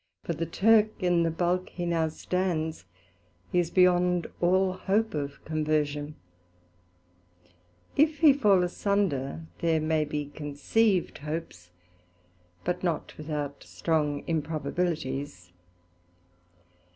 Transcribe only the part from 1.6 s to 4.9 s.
he now stands, he is beyond all